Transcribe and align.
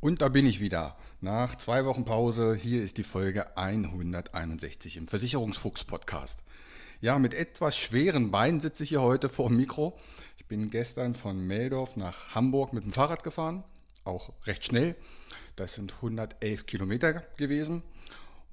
Und 0.00 0.22
da 0.22 0.28
bin 0.28 0.46
ich 0.46 0.60
wieder. 0.60 0.96
Nach 1.20 1.56
zwei 1.56 1.84
Wochen 1.84 2.04
Pause, 2.04 2.54
hier 2.54 2.80
ist 2.80 2.98
die 2.98 3.02
Folge 3.02 3.56
161 3.56 4.96
im 4.96 5.08
Versicherungsfuchs-Podcast. 5.08 6.44
Ja, 7.00 7.18
mit 7.18 7.34
etwas 7.34 7.76
schweren 7.76 8.30
Beinen 8.30 8.60
sitze 8.60 8.84
ich 8.84 8.90
hier 8.90 9.02
heute 9.02 9.28
vor 9.28 9.48
dem 9.48 9.56
Mikro. 9.56 9.98
Ich 10.36 10.46
bin 10.46 10.70
gestern 10.70 11.16
von 11.16 11.44
Meldorf 11.44 11.96
nach 11.96 12.32
Hamburg 12.32 12.72
mit 12.72 12.84
dem 12.84 12.92
Fahrrad 12.92 13.24
gefahren, 13.24 13.64
auch 14.04 14.30
recht 14.44 14.64
schnell. 14.64 14.94
Das 15.56 15.74
sind 15.74 15.92
111 15.94 16.66
Kilometer 16.66 17.24
gewesen. 17.36 17.82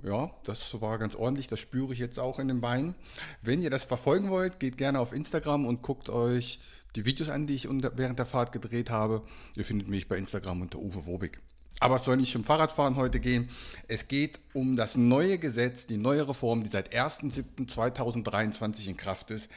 Ja, 0.04 0.32
das 0.44 0.80
war 0.82 1.00
ganz 1.00 1.16
ordentlich, 1.16 1.48
das 1.48 1.60
spüre 1.60 1.94
ich 1.94 2.00
jetzt 2.00 2.20
auch 2.20 2.38
in 2.40 2.48
den 2.48 2.62
Beinen. 2.62 2.96
Wenn 3.42 3.62
ihr 3.62 3.70
das 3.70 3.86
verfolgen 3.86 4.30
wollt, 4.30 4.60
geht 4.60 4.78
gerne 4.78 5.00
auf 5.00 5.14
Instagram 5.14 5.66
und 5.66 5.82
guckt 5.82 6.10
euch 6.10 6.60
die 6.96 7.06
Videos 7.06 7.30
an, 7.30 7.48
die 7.48 7.56
ich 7.56 7.68
während 7.70 8.20
der 8.20 8.26
Fahrt 8.26 8.52
gedreht 8.52 8.90
habe. 8.90 9.24
Ihr 9.56 9.66
findet 9.66 9.88
mich 9.88 10.08
bei 10.08 10.18
Instagram 10.18 10.62
unter 10.62 10.80
Uwe 10.80 11.06
Wobig. 11.06 11.40
Aber 11.80 11.98
es 11.98 12.06
soll 12.06 12.18
nicht 12.18 12.36
um 12.36 12.44
Fahrradfahren 12.44 12.96
heute 12.96 13.20
gehen. 13.20 13.50
Es 13.88 14.08
geht 14.08 14.40
um 14.54 14.78
das 14.78 14.96
neue 14.96 15.38
Gesetz, 15.38 15.86
die 15.88 15.98
neue 15.98 16.28
Reform, 16.28 16.64
die 16.64 16.70
seit 16.70 16.96
1.7.2023 16.96 18.88
in 18.88 18.98
Kraft 18.98 19.30
ist, 19.32 19.50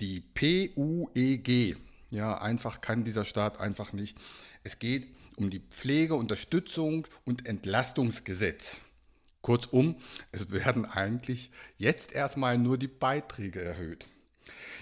die 0.00 0.20
PUEG. 0.20 1.76
Ja, 2.10 2.38
einfach 2.38 2.80
kann 2.80 3.04
dieser 3.04 3.24
Staat 3.24 3.60
einfach 3.60 3.92
nicht. 3.92 4.16
Es 4.64 4.80
geht 4.80 5.14
um 5.36 5.48
die 5.48 5.60
Pflege, 5.60 6.16
Unterstützung 6.16 7.06
und 7.24 7.46
Entlastungsgesetz. 7.46 8.80
Kurzum, 9.42 9.96
es 10.32 10.50
werden 10.50 10.84
eigentlich 10.84 11.50
jetzt 11.76 12.12
erstmal 12.12 12.58
nur 12.58 12.78
die 12.78 12.88
Beiträge 12.88 13.62
erhöht. 13.62 14.06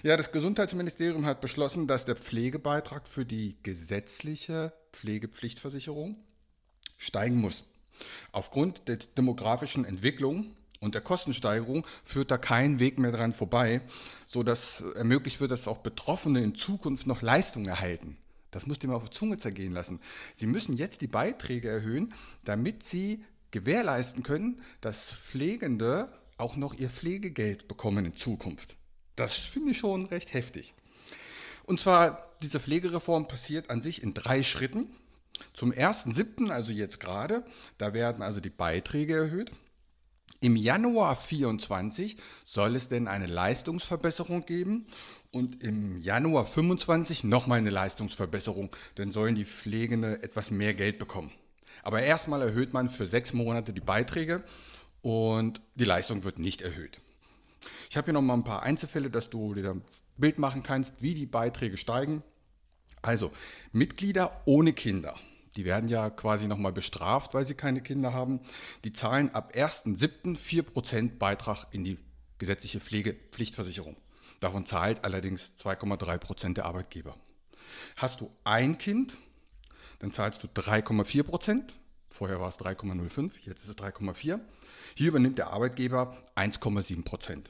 Ja, 0.03 0.17
das 0.17 0.31
Gesundheitsministerium 0.31 1.25
hat 1.25 1.41
beschlossen, 1.41 1.87
dass 1.87 2.05
der 2.05 2.15
Pflegebeitrag 2.15 3.07
für 3.07 3.25
die 3.25 3.57
gesetzliche 3.63 4.73
Pflegepflichtversicherung 4.93 6.15
steigen 6.97 7.37
muss. 7.37 7.63
Aufgrund 8.31 8.87
der 8.87 8.97
demografischen 8.97 9.85
Entwicklung 9.85 10.55
und 10.79 10.95
der 10.95 11.01
Kostensteigerung 11.01 11.85
führt 12.03 12.31
da 12.31 12.37
kein 12.37 12.79
Weg 12.79 12.99
mehr 12.99 13.11
dran 13.11 13.33
vorbei, 13.33 13.81
sodass 14.25 14.81
ermöglicht 14.95 15.41
wird, 15.41 15.51
dass 15.51 15.67
auch 15.67 15.79
Betroffene 15.79 16.41
in 16.41 16.55
Zukunft 16.55 17.07
noch 17.07 17.21
Leistungen 17.21 17.67
erhalten. 17.67 18.17
Das 18.51 18.65
musst 18.65 18.83
ihr 18.83 18.89
mal 18.89 18.95
auf 18.95 19.09
die 19.09 19.17
Zunge 19.17 19.37
zergehen 19.37 19.73
lassen. 19.73 19.99
Sie 20.33 20.47
müssen 20.47 20.75
jetzt 20.75 21.01
die 21.01 21.07
Beiträge 21.07 21.69
erhöhen, 21.69 22.13
damit 22.45 22.83
sie 22.83 23.23
gewährleisten 23.51 24.23
können, 24.23 24.61
dass 24.81 25.11
Pflegende 25.11 26.11
auch 26.37 26.55
noch 26.55 26.73
ihr 26.73 26.89
Pflegegeld 26.89 27.67
bekommen 27.67 28.05
in 28.05 28.15
Zukunft. 28.15 28.75
Das 29.15 29.35
finde 29.37 29.71
ich 29.71 29.77
schon 29.77 30.05
recht 30.05 30.33
heftig. 30.33 30.73
Und 31.65 31.79
zwar, 31.79 32.33
diese 32.41 32.59
Pflegereform 32.59 33.27
passiert 33.27 33.69
an 33.69 33.81
sich 33.81 34.01
in 34.01 34.13
drei 34.13 34.43
Schritten. 34.43 34.87
Zum 35.53 35.71
1.7., 35.71 36.49
also 36.49 36.71
jetzt 36.71 36.99
gerade, 36.99 37.45
da 37.77 37.93
werden 37.93 38.21
also 38.21 38.39
die 38.39 38.49
Beiträge 38.49 39.15
erhöht. 39.15 39.51
Im 40.41 40.55
Januar 40.55 41.15
24 41.17 42.17
soll 42.45 42.75
es 42.75 42.87
denn 42.87 43.07
eine 43.07 43.25
Leistungsverbesserung 43.25 44.45
geben 44.45 44.87
und 45.31 45.61
im 45.63 45.99
Januar 45.99 46.45
25 46.45 47.25
nochmal 47.25 47.59
eine 47.59 47.69
Leistungsverbesserung, 47.69 48.73
dann 48.95 49.11
sollen 49.11 49.35
die 49.35 49.45
Pflegende 49.45 50.23
etwas 50.23 50.49
mehr 50.49 50.73
Geld 50.73 50.97
bekommen. 50.97 51.31
Aber 51.83 52.01
erstmal 52.01 52.41
erhöht 52.41 52.73
man 52.73 52.89
für 52.89 53.07
sechs 53.07 53.33
Monate 53.33 53.73
die 53.73 53.81
Beiträge 53.81 54.43
und 55.01 55.61
die 55.75 55.85
Leistung 55.85 56.23
wird 56.23 56.39
nicht 56.39 56.61
erhöht. 56.61 56.99
Ich 57.89 57.97
habe 57.97 58.05
hier 58.05 58.13
noch 58.13 58.21
mal 58.21 58.35
ein 58.35 58.43
paar 58.43 58.63
Einzelfälle, 58.63 59.09
dass 59.09 59.29
du 59.29 59.53
dir 59.53 59.71
ein 59.71 59.83
Bild 60.17 60.37
machen 60.37 60.63
kannst, 60.63 61.01
wie 61.01 61.13
die 61.13 61.25
Beiträge 61.25 61.77
steigen. 61.77 62.23
Also 63.01 63.31
Mitglieder 63.71 64.41
ohne 64.45 64.73
Kinder, 64.73 65.15
die 65.55 65.65
werden 65.65 65.89
ja 65.89 66.09
quasi 66.09 66.47
nochmal 66.47 66.73
bestraft, 66.73 67.33
weil 67.33 67.45
sie 67.45 67.55
keine 67.55 67.81
Kinder 67.81 68.13
haben. 68.13 68.41
Die 68.83 68.93
zahlen 68.93 69.33
ab 69.33 69.53
1.7. 69.55 70.37
4% 70.37 71.17
Beitrag 71.17 71.65
in 71.71 71.83
die 71.83 71.97
gesetzliche 72.37 72.79
Pflegepflichtversicherung. 72.79 73.97
Davon 74.39 74.65
zahlt 74.65 75.03
allerdings 75.03 75.53
2,3% 75.59 76.53
der 76.53 76.65
Arbeitgeber. 76.65 77.15
Hast 77.97 78.21
du 78.21 78.31
ein 78.43 78.77
Kind, 78.77 79.17
dann 79.99 80.11
zahlst 80.11 80.43
du 80.43 80.47
3,4 80.47 81.23
Prozent. 81.23 81.73
Vorher 82.09 82.39
war 82.39 82.49
es 82.49 82.57
3,05, 82.57 83.33
jetzt 83.43 83.63
ist 83.63 83.69
es 83.69 83.77
3,4. 83.77 84.39
Hier 84.95 85.07
übernimmt 85.07 85.37
der 85.37 85.51
Arbeitgeber 85.51 86.17
1,7 86.35 87.03
Prozent. 87.03 87.49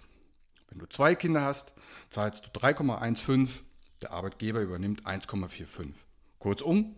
Wenn 0.70 0.80
du 0.80 0.86
zwei 0.86 1.16
Kinder 1.16 1.42
hast, 1.42 1.74
zahlst 2.10 2.46
du 2.46 2.60
3,15, 2.60 3.62
der 4.02 4.12
Arbeitgeber 4.12 4.62
übernimmt 4.62 5.06
1,45. 5.06 5.94
Kurzum, 6.40 6.96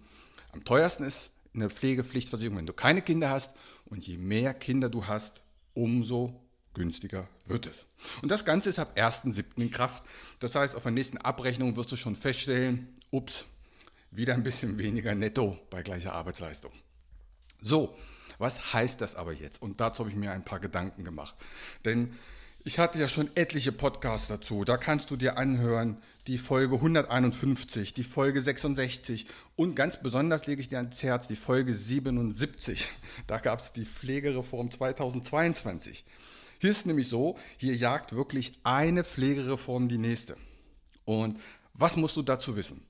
am 0.52 0.64
teuersten 0.64 1.04
ist 1.04 1.32
in 1.54 1.60
der 1.62 1.70
Pflegepflichtversicherung, 1.70 2.58
wenn 2.58 2.66
du 2.66 2.74
keine 2.74 3.02
Kinder 3.02 3.30
hast 3.30 3.56
und 3.86 4.06
je 4.06 4.18
mehr 4.18 4.54
Kinder 4.54 4.90
du 4.90 5.08
hast, 5.08 5.44
umso 5.74 6.42
günstiger 6.74 7.28
wird 7.46 7.68
es. 7.68 7.86
Und 8.22 8.30
das 8.30 8.46
Ganze 8.46 8.70
ist 8.70 8.80
ab 8.80 8.98
1.7. 8.98 9.44
in 9.58 9.72
Kraft. 9.72 10.04
Das 10.40 10.56
heißt, 10.56 10.76
auf 10.76 10.84
der 10.84 10.92
nächsten 10.92 11.18
Abrechnung 11.18 11.76
wirst 11.76 11.92
du 11.92 11.96
schon 11.96 12.16
feststellen, 12.16 12.94
ups, 13.10 13.46
wieder 14.12 14.34
ein 14.34 14.44
bisschen 14.44 14.78
weniger 14.78 15.16
netto 15.16 15.58
bei 15.70 15.82
gleicher 15.82 16.14
Arbeitsleistung. 16.14 16.72
So, 17.62 17.98
was 18.38 18.74
heißt 18.74 19.02
das 19.02 19.16
aber 19.16 19.34
jetzt? 19.34 19.62
Und 19.62 19.80
dazu 19.80 20.00
habe 20.00 20.10
ich 20.10 20.16
mir 20.16 20.32
ein 20.32 20.44
paar 20.44 20.60
Gedanken 20.60 21.04
gemacht. 21.04 21.36
Denn 21.86 22.14
ich 22.64 22.78
hatte 22.78 23.00
ja 23.00 23.08
schon 23.08 23.30
etliche 23.36 23.72
Podcasts 23.72 24.28
dazu. 24.28 24.64
Da 24.66 24.78
kannst 24.78 25.10
du 25.10 25.16
dir 25.16 25.38
anhören, 25.38 25.98
die 26.28 26.38
Folge 26.38 26.76
151, 26.76 27.96
die 27.96 28.04
Folge 28.04 28.42
66 28.42 29.26
und 29.56 29.76
ganz 29.76 30.02
besonders 30.02 30.46
lege 30.46 30.62
ich 30.62 30.70
dir 30.70 30.78
ans 30.78 31.02
Herz, 31.02 31.28
die 31.28 31.36
Folge 31.36 31.74
77. 31.74 32.90
Da 33.26 33.40
gab 33.40 33.62
es 33.62 33.74
die 33.74 33.86
Pflegereform 33.86 34.70
2022. 34.70 36.06
Hier 36.60 36.70
ist 36.70 36.86
nämlich 36.86 37.10
so, 37.10 37.40
hier 37.58 37.76
jagt 37.76 38.16
wirklich 38.16 38.60
eine 38.64 39.04
Pflegereform 39.04 39.90
die 39.90 39.98
nächste. 39.98 40.38
Und 41.06 41.40
was 41.74 41.98
musst 41.98 42.16
du 42.16 42.22
dazu 42.22 42.56
wissen? 42.56 42.86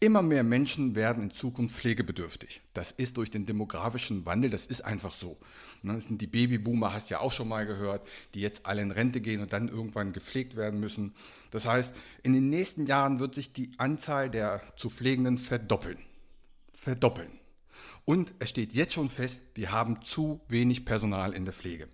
Immer 0.00 0.22
mehr 0.22 0.42
Menschen 0.42 0.94
werden 0.94 1.22
in 1.24 1.30
Zukunft 1.30 1.76
pflegebedürftig. 1.76 2.60
Das 2.74 2.90
ist 2.90 3.16
durch 3.16 3.30
den 3.30 3.46
demografischen 3.46 4.26
Wandel, 4.26 4.50
das 4.50 4.66
ist 4.66 4.82
einfach 4.82 5.12
so. 5.12 5.38
Ne, 5.82 5.94
das 5.94 6.06
sind 6.06 6.20
die 6.20 6.26
Babyboomer, 6.26 6.92
hast 6.92 7.10
du 7.10 7.14
ja 7.14 7.20
auch 7.20 7.32
schon 7.32 7.48
mal 7.48 7.66
gehört, 7.66 8.06
die 8.34 8.40
jetzt 8.40 8.66
alle 8.66 8.82
in 8.82 8.90
Rente 8.90 9.20
gehen 9.20 9.40
und 9.40 9.52
dann 9.52 9.68
irgendwann 9.68 10.12
gepflegt 10.12 10.56
werden 10.56 10.80
müssen. 10.80 11.14
Das 11.50 11.66
heißt, 11.66 11.94
in 12.22 12.32
den 12.32 12.50
nächsten 12.50 12.86
Jahren 12.86 13.20
wird 13.20 13.34
sich 13.34 13.52
die 13.52 13.72
Anzahl 13.78 14.30
der 14.30 14.62
zu 14.76 14.90
Pflegenden 14.90 15.38
verdoppeln. 15.38 15.98
Verdoppeln. 16.72 17.30
Und 18.04 18.34
es 18.38 18.50
steht 18.50 18.72
jetzt 18.72 18.94
schon 18.94 19.10
fest, 19.10 19.40
wir 19.54 19.70
haben 19.70 20.02
zu 20.02 20.40
wenig 20.48 20.84
Personal 20.84 21.32
in 21.32 21.44
der 21.44 21.54
Pflege. 21.54 21.88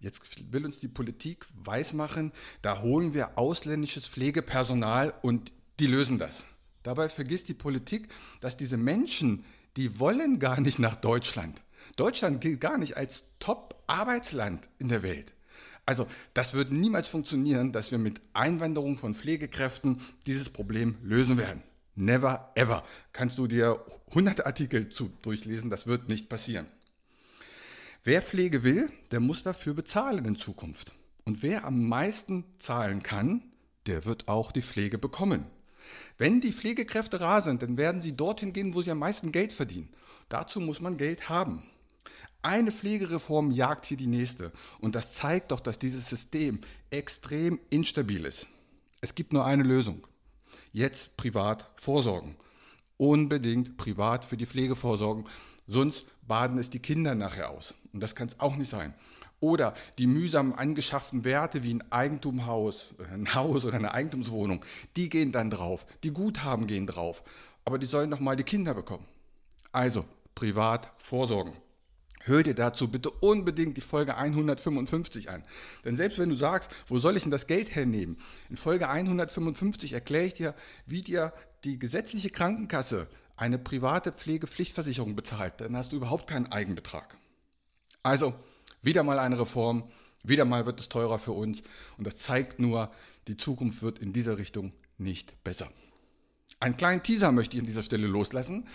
Jetzt 0.00 0.52
will 0.52 0.64
uns 0.64 0.78
die 0.78 0.88
Politik 0.88 1.46
weismachen, 1.54 2.32
da 2.62 2.82
holen 2.82 3.14
wir 3.14 3.38
ausländisches 3.38 4.06
Pflegepersonal 4.06 5.14
und 5.22 5.52
die 5.80 5.86
lösen 5.86 6.18
das. 6.18 6.46
Dabei 6.86 7.08
vergisst 7.08 7.48
die 7.48 7.54
Politik, 7.54 8.06
dass 8.40 8.56
diese 8.56 8.76
Menschen, 8.76 9.44
die 9.76 9.98
wollen 9.98 10.38
gar 10.38 10.60
nicht 10.60 10.78
nach 10.78 10.94
Deutschland. 10.94 11.60
Deutschland 11.96 12.40
gilt 12.40 12.60
gar 12.60 12.78
nicht 12.78 12.96
als 12.96 13.24
Top-Arbeitsland 13.40 14.68
in 14.78 14.88
der 14.88 15.02
Welt. 15.02 15.32
Also 15.84 16.06
das 16.32 16.54
wird 16.54 16.70
niemals 16.70 17.08
funktionieren, 17.08 17.72
dass 17.72 17.90
wir 17.90 17.98
mit 17.98 18.20
Einwanderung 18.34 18.98
von 18.98 19.14
Pflegekräften 19.14 20.00
dieses 20.28 20.48
Problem 20.48 20.96
lösen 21.02 21.38
werden. 21.38 21.64
Never 21.96 22.52
ever. 22.54 22.84
Kannst 23.12 23.38
du 23.38 23.48
dir 23.48 23.84
hunderte 24.14 24.46
Artikel 24.46 24.88
zu 24.88 25.10
durchlesen, 25.22 25.70
das 25.70 25.88
wird 25.88 26.08
nicht 26.08 26.28
passieren. 26.28 26.68
Wer 28.04 28.22
Pflege 28.22 28.62
will, 28.62 28.92
der 29.10 29.18
muss 29.18 29.42
dafür 29.42 29.74
bezahlen 29.74 30.24
in 30.24 30.36
Zukunft. 30.36 30.92
Und 31.24 31.42
wer 31.42 31.64
am 31.64 31.88
meisten 31.88 32.44
zahlen 32.58 33.02
kann, 33.02 33.42
der 33.86 34.04
wird 34.04 34.28
auch 34.28 34.52
die 34.52 34.62
Pflege 34.62 34.98
bekommen. 34.98 35.46
Wenn 36.18 36.40
die 36.40 36.52
Pflegekräfte 36.52 37.20
rar 37.20 37.42
sind, 37.42 37.62
dann 37.62 37.76
werden 37.76 38.00
sie 38.00 38.16
dorthin 38.16 38.52
gehen, 38.52 38.74
wo 38.74 38.82
sie 38.82 38.90
am 38.90 38.98
meisten 38.98 39.32
Geld 39.32 39.52
verdienen. 39.52 39.88
Dazu 40.28 40.60
muss 40.60 40.80
man 40.80 40.96
Geld 40.96 41.28
haben. 41.28 41.62
Eine 42.42 42.70
Pflegereform 42.70 43.50
jagt 43.50 43.86
hier 43.86 43.96
die 43.96 44.06
nächste. 44.06 44.52
Und 44.80 44.94
das 44.94 45.14
zeigt 45.14 45.50
doch, 45.50 45.60
dass 45.60 45.78
dieses 45.78 46.08
System 46.08 46.60
extrem 46.90 47.58
instabil 47.70 48.24
ist. 48.24 48.46
Es 49.00 49.14
gibt 49.14 49.32
nur 49.32 49.44
eine 49.44 49.62
Lösung. 49.62 50.06
Jetzt 50.72 51.16
privat 51.16 51.68
vorsorgen. 51.76 52.36
Unbedingt 52.96 53.76
privat 53.76 54.24
für 54.24 54.36
die 54.36 54.46
Pflege 54.46 54.76
vorsorgen. 54.76 55.24
Sonst 55.66 56.06
baden 56.26 56.58
es 56.58 56.70
die 56.70 56.78
Kinder 56.78 57.14
nachher 57.14 57.50
aus. 57.50 57.74
Und 57.96 58.02
das 58.02 58.14
kann 58.14 58.28
es 58.28 58.38
auch 58.40 58.56
nicht 58.56 58.68
sein. 58.68 58.92
Oder 59.40 59.72
die 59.96 60.06
mühsam 60.06 60.52
angeschafften 60.52 61.24
Werte 61.24 61.62
wie 61.62 61.72
ein 61.72 61.90
Eigentumhaus, 61.90 62.94
ein 63.10 63.34
Haus 63.34 63.64
oder 63.64 63.78
eine 63.78 63.94
Eigentumswohnung, 63.94 64.62
die 64.96 65.08
gehen 65.08 65.32
dann 65.32 65.48
drauf. 65.48 65.86
Die 66.02 66.10
Guthaben 66.12 66.66
gehen 66.66 66.86
drauf. 66.86 67.22
Aber 67.64 67.78
die 67.78 67.86
sollen 67.86 68.10
doch 68.10 68.20
mal 68.20 68.36
die 68.36 68.44
Kinder 68.44 68.74
bekommen. 68.74 69.06
Also 69.72 70.04
privat 70.34 70.90
vorsorgen. 70.98 71.54
Hör 72.20 72.42
dir 72.42 72.54
dazu 72.54 72.88
bitte 72.88 73.08
unbedingt 73.08 73.78
die 73.78 73.80
Folge 73.80 74.18
155 74.18 75.30
an. 75.30 75.42
Denn 75.86 75.96
selbst 75.96 76.18
wenn 76.18 76.28
du 76.28 76.36
sagst, 76.36 76.70
wo 76.86 76.98
soll 76.98 77.16
ich 77.16 77.22
denn 77.22 77.32
das 77.32 77.46
Geld 77.46 77.74
hernehmen? 77.74 78.18
In 78.50 78.58
Folge 78.58 78.90
155 78.90 79.94
erkläre 79.94 80.26
ich 80.26 80.34
dir, 80.34 80.54
wie 80.84 81.00
dir 81.00 81.32
die 81.64 81.78
gesetzliche 81.78 82.28
Krankenkasse 82.28 83.06
eine 83.36 83.58
private 83.58 84.12
Pflegepflichtversicherung 84.12 85.16
bezahlt. 85.16 85.62
Dann 85.62 85.74
hast 85.78 85.92
du 85.92 85.96
überhaupt 85.96 86.26
keinen 86.26 86.52
Eigenbetrag. 86.52 87.16
Also, 88.06 88.34
wieder 88.82 89.02
mal 89.02 89.18
eine 89.18 89.36
Reform, 89.36 89.90
wieder 90.22 90.44
mal 90.44 90.64
wird 90.64 90.78
es 90.78 90.88
teurer 90.88 91.18
für 91.18 91.32
uns 91.32 91.64
und 91.98 92.06
das 92.06 92.14
zeigt 92.14 92.60
nur, 92.60 92.92
die 93.26 93.36
Zukunft 93.36 93.82
wird 93.82 93.98
in 93.98 94.12
dieser 94.12 94.38
Richtung 94.38 94.72
nicht 94.96 95.42
besser. 95.42 95.68
Einen 96.60 96.76
kleinen 96.76 97.02
Teaser 97.02 97.32
möchte 97.32 97.56
ich 97.56 97.60
an 97.62 97.66
dieser 97.66 97.82
Stelle 97.82 98.06
loslassen. 98.06 98.68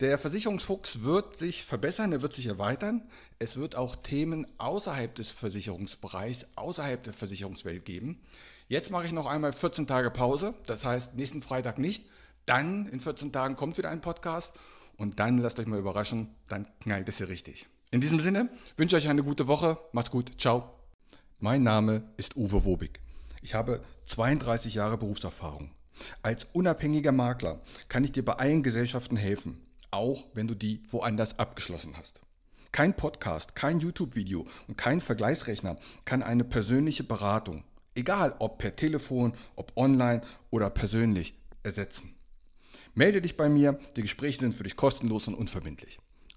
Der 0.00 0.18
Versicherungsfuchs 0.18 1.04
wird 1.04 1.36
sich 1.36 1.64
verbessern, 1.64 2.12
er 2.12 2.20
wird 2.20 2.34
sich 2.34 2.44
erweitern. 2.44 3.08
Es 3.38 3.56
wird 3.56 3.76
auch 3.76 3.96
Themen 3.96 4.46
außerhalb 4.58 5.14
des 5.14 5.30
Versicherungsbereichs, 5.30 6.48
außerhalb 6.56 7.02
der 7.02 7.14
Versicherungswelt 7.14 7.86
geben. 7.86 8.20
Jetzt 8.68 8.90
mache 8.90 9.06
ich 9.06 9.12
noch 9.12 9.24
einmal 9.24 9.54
14 9.54 9.86
Tage 9.86 10.10
Pause, 10.10 10.52
das 10.66 10.84
heißt 10.84 11.14
nächsten 11.14 11.40
Freitag 11.40 11.78
nicht. 11.78 12.10
Dann 12.44 12.84
in 12.88 13.00
14 13.00 13.32
Tagen 13.32 13.56
kommt 13.56 13.78
wieder 13.78 13.88
ein 13.88 14.02
Podcast 14.02 14.52
und 14.98 15.18
dann 15.18 15.38
lasst 15.38 15.58
euch 15.58 15.66
mal 15.66 15.78
überraschen, 15.78 16.34
dann 16.46 16.68
knallt 16.80 17.08
es 17.08 17.16
hier 17.16 17.30
richtig. 17.30 17.70
In 17.90 18.00
diesem 18.00 18.20
Sinne 18.20 18.48
wünsche 18.76 18.96
ich 18.96 19.04
euch 19.04 19.10
eine 19.10 19.22
gute 19.22 19.48
Woche. 19.48 19.78
Macht's 19.92 20.10
gut. 20.10 20.32
Ciao. 20.38 20.70
Mein 21.38 21.62
Name 21.62 22.02
ist 22.16 22.36
Uwe 22.36 22.64
Wobig. 22.64 23.00
Ich 23.42 23.54
habe 23.54 23.82
32 24.04 24.74
Jahre 24.74 24.98
Berufserfahrung. 24.98 25.70
Als 26.22 26.44
unabhängiger 26.52 27.12
Makler 27.12 27.60
kann 27.88 28.04
ich 28.04 28.12
dir 28.12 28.24
bei 28.24 28.34
allen 28.34 28.62
Gesellschaften 28.62 29.16
helfen 29.16 29.66
auch 29.96 30.26
wenn 30.34 30.46
du 30.46 30.54
die 30.54 30.82
woanders 30.90 31.38
abgeschlossen 31.38 31.96
hast. 31.96 32.20
Kein 32.72 32.94
Podcast, 32.94 33.54
kein 33.54 33.80
YouTube-Video 33.80 34.46
und 34.68 34.76
kein 34.76 35.00
Vergleichsrechner 35.00 35.76
kann 36.04 36.22
eine 36.22 36.44
persönliche 36.44 37.04
Beratung, 37.04 37.64
egal 37.94 38.34
ob 38.38 38.58
per 38.58 38.76
Telefon, 38.76 39.34
ob 39.54 39.72
online 39.76 40.20
oder 40.50 40.68
persönlich, 40.68 41.34
ersetzen. 41.62 42.14
Melde 42.94 43.22
dich 43.22 43.36
bei 43.36 43.48
mir, 43.48 43.78
die 43.96 44.02
Gespräche 44.02 44.40
sind 44.40 44.54
für 44.54 44.64
dich 44.64 44.76
kostenlos 44.76 45.28
und 45.28 45.34
unverbindlich. 45.34 45.98